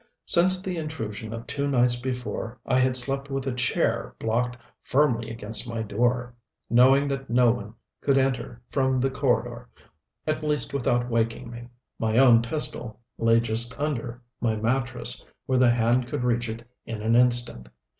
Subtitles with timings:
[0.25, 5.29] Since the intrusion of two nights before I had slept with a chair blocked firmly
[5.29, 6.33] against my door,
[6.71, 9.69] knowing that no one could enter from the corridor,
[10.25, 11.67] at least without waking me.
[11.99, 17.03] My own pistol lay just under my mattress where the hand could reach it in
[17.03, 17.69] an instant.